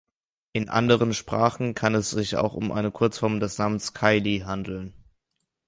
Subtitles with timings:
[0.53, 4.95] In anderen Sprachen kann es sich auch um eine Kurzform des Namens Kylie handeln.